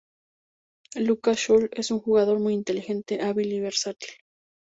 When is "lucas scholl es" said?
0.95-1.91